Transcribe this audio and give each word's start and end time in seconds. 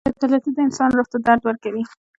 •بې 0.03 0.11
عدالتي 0.21 0.49
د 0.55 0.57
انسان 0.67 0.89
روح 0.97 1.07
ته 1.11 1.17
درد 1.25 1.41
ورکوي. 1.45 1.83